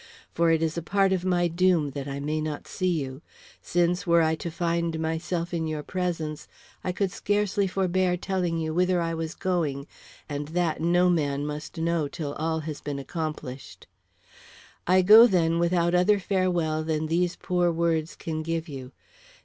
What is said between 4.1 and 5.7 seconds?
I to find myself in